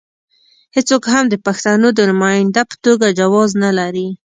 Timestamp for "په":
2.69-2.75